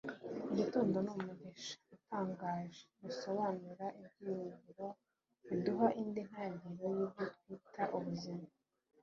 igitondo 0.51 0.97
ni 1.05 1.11
umugisha 1.17 1.75
utangaje. 1.95 2.81
risobanura 3.05 3.85
ibyiringiro, 4.01 4.87
biduha 5.47 5.87
indi 6.01 6.21
ntangiriro 6.29 6.85
y'ibyo 6.97 7.25
twita 7.35 7.83
ubuzima 7.97 8.47